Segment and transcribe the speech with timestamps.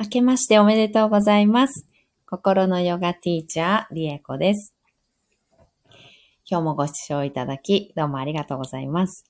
[0.00, 1.88] 明けましておめでとうございます。
[2.24, 4.72] 心のヨガティーチャー、リエコです。
[6.48, 9.28] 今日もご視聴いただき、どうもありがとうございます。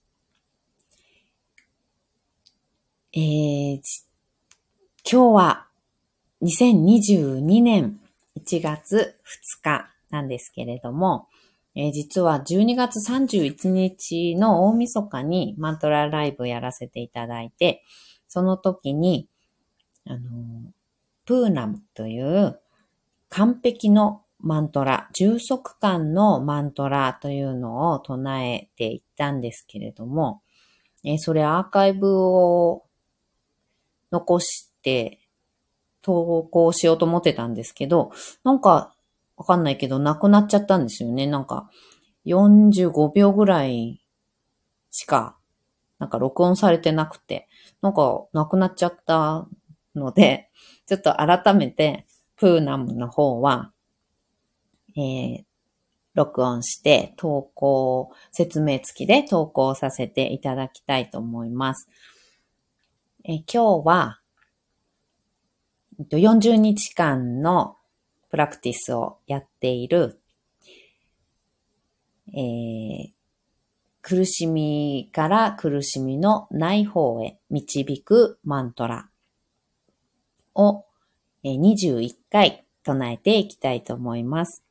[3.15, 3.81] えー、
[5.11, 5.67] 今日は
[6.43, 7.99] 2022年
[8.39, 9.17] 1月
[9.63, 11.29] 2日なんですけれども、
[11.77, 17.83] えー実は12月31日の大晦日にマントラライブやらせていただいて、
[18.29, 19.31] その時に、
[20.09, 20.73] あの、
[21.27, 22.59] プーナムという
[23.29, 30.43] 完璧のマントラ、充足感のマントラというのを唱えていったんですけれども、
[31.05, 32.85] えそれアーカイブを
[34.11, 35.21] 残して
[36.03, 38.13] 投稿しようと思ってたんですけど、
[38.45, 38.95] なんか
[39.37, 41.27] わかんないけどなくなっちゃったんですよね。
[41.27, 41.69] なんか
[42.27, 44.03] 45秒ぐらい
[44.91, 45.37] しか
[45.99, 47.49] なんか録音されてなくて、
[47.83, 49.47] なんかなくなっちゃった
[49.99, 50.51] ので、
[50.87, 53.73] ちょっと改めてプーナムの方は、
[54.97, 55.45] えー
[56.15, 61.89] 録音して投稿、説明付きで投稿させていただきたいと思います。
[63.23, 64.21] えー今日は、
[66.11, 67.77] 40日間の
[68.31, 70.21] プラクティスをやっている、
[72.35, 73.19] えー
[74.01, 79.08] 苦しみから苦しみのない方へ導くマントラ
[80.59, 80.85] を
[81.45, 84.65] 21回唱えていきたいと思います。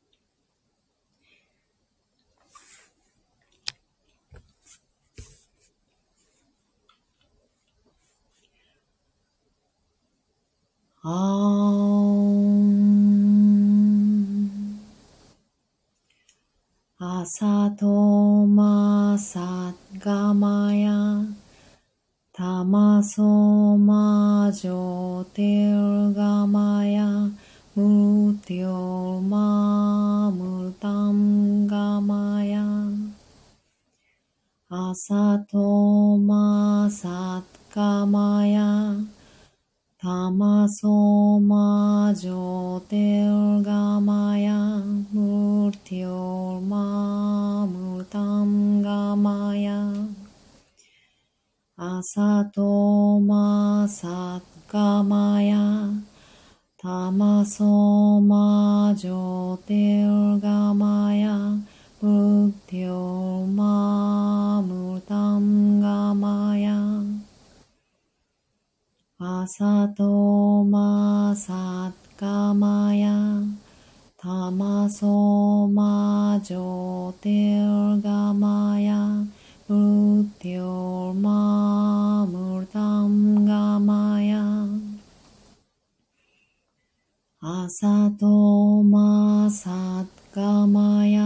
[11.03, 11.13] あー
[12.73, 12.87] ん。
[16.99, 21.21] 朝とまさがまや。
[22.33, 25.66] たまそまじょて
[34.99, 38.95] 朝とまさがまや。
[39.99, 44.55] たまそまじょてるがまや。
[45.13, 49.93] むてょまむたんがまや。
[51.75, 55.91] 朝とまさがまや。
[56.79, 61.37] たまそまじょてるがまや。
[61.99, 64.26] むてょま
[69.19, 73.41] わさとまさかまや
[74.15, 79.23] たまそまじょテるがまや
[79.69, 84.39] うテオマまむタたんがまや
[87.69, 91.23] サトとまさかまや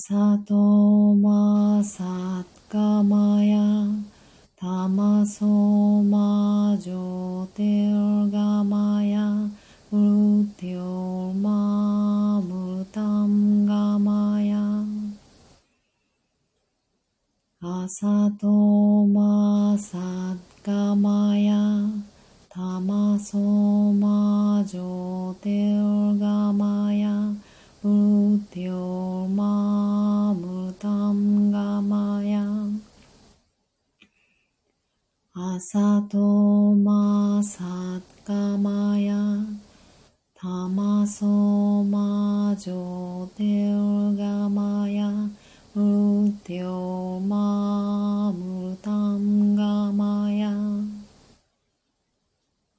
[0.00, 0.54] さと
[1.16, 3.58] まさかまや。
[4.54, 5.44] たまそ
[6.04, 9.26] まじょてるがまや。
[9.90, 14.56] むてょまむたんがまや。
[17.60, 18.46] 朝と
[35.60, 39.16] 朝とまさがまや。
[40.32, 45.10] たまそまじょてるがまや。
[45.74, 50.52] むてょまむたんがまや。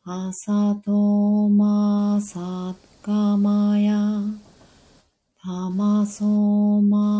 [0.05, 2.73] 朝とまさ
[3.03, 4.21] がまや。
[5.43, 6.23] たまそ
[6.81, 7.18] ま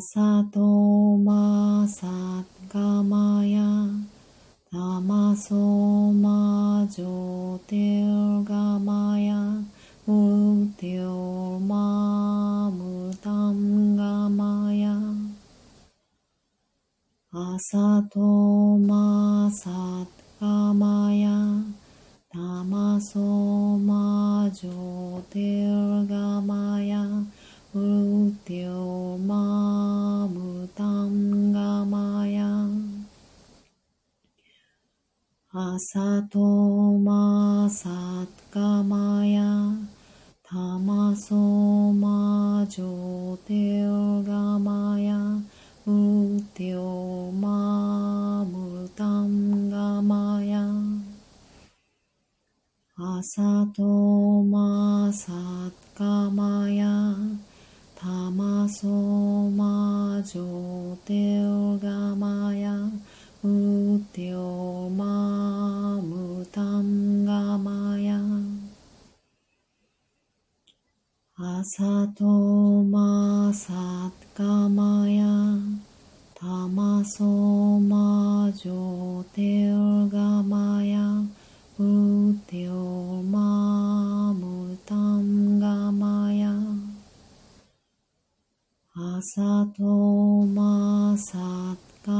[0.00, 2.06] さとまさ
[2.72, 3.60] がまや、
[4.70, 5.54] たまそ
[6.14, 7.99] まじょて
[35.80, 36.38] さと
[36.98, 37.88] まさ
[38.52, 39.42] かまや。
[40.42, 41.34] たまそ
[41.94, 45.16] まじょておがまや。
[45.86, 50.66] うておまむたんがまや。
[52.98, 55.32] あさとまさ
[55.94, 57.14] かまや。
[57.94, 62.74] たまそまじょておがまや。
[63.42, 65.59] うておま
[66.52, 68.18] タンガマヤ
[71.36, 72.24] アサト
[72.82, 75.24] マサッまや。
[76.34, 77.22] たまそ
[77.78, 80.98] まじょてテオガマヤ
[81.78, 86.50] ウテオマムタンガマヤ
[88.96, 89.84] アサト
[90.46, 92.10] マサッカ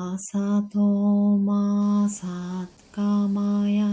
[0.00, 2.28] アサトマサ
[2.92, 3.84] かカマヤ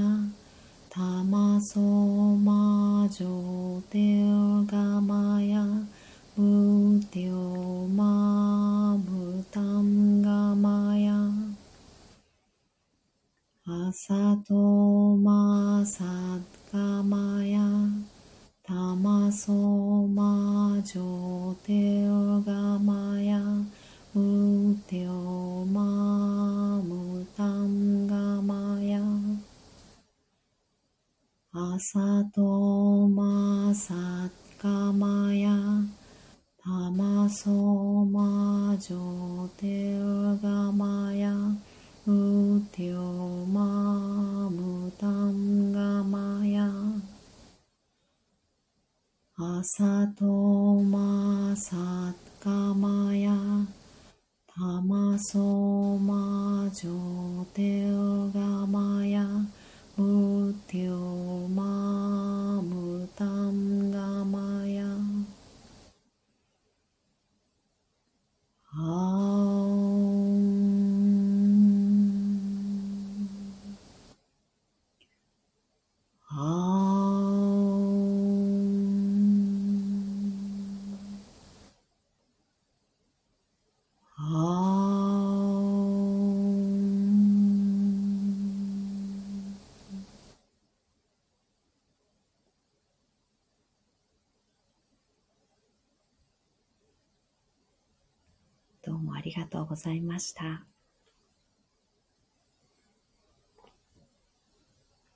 [0.88, 5.64] タマソマジョテルガマヤ
[6.38, 11.16] ムテオマムタムガマヤ
[13.66, 14.85] アサト
[31.88, 33.94] 朝とまさ
[34.58, 35.52] がまや、
[36.58, 37.52] たまそ
[38.06, 41.32] まじょてるがまや、
[42.08, 42.98] むてる
[43.54, 46.72] まむたんがまや、
[49.38, 50.26] 朝と
[50.82, 51.76] まさ
[52.44, 53.32] がまや、
[54.48, 57.95] たまそまじょてる
[98.96, 100.66] どうもありがとうございました。